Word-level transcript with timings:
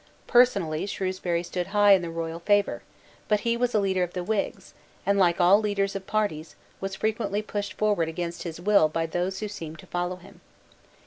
Personally 0.25 0.87
Shrewsbury 0.87 1.43
stood 1.43 1.67
high 1.67 1.91
in 1.91 2.01
the 2.01 2.09
royal 2.09 2.39
favour: 2.39 2.81
but 3.27 3.41
he 3.41 3.55
was 3.55 3.75
a 3.75 3.79
leader 3.79 4.01
of 4.01 4.13
the 4.13 4.23
Whigs, 4.23 4.73
and, 5.05 5.19
like 5.19 5.39
all 5.39 5.59
leaders 5.59 5.95
of 5.95 6.07
parties, 6.07 6.55
was 6.79 6.95
frequently 6.95 7.43
pushed 7.43 7.73
forward 7.73 8.09
against 8.09 8.41
his 8.41 8.59
will 8.59 8.87
by 8.89 9.05
those 9.05 9.41
who 9.41 9.47
seemed 9.47 9.77
to 9.77 9.85
follow 9.85 10.15
him. 10.15 10.41